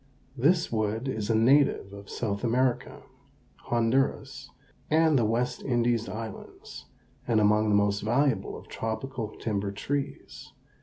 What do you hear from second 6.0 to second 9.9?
Islands, and among the most valuable of tropical timber